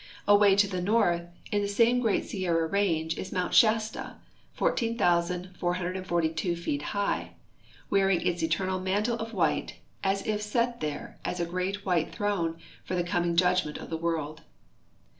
[0.27, 4.15] Away to the north in the same great Sierra range is mount Shasta,
[4.53, 7.33] 14,442 feet high,
[7.91, 12.11] wear ing its eternal mantle of white as if set there as a great white
[12.11, 14.41] throne for the coming judgment of the world.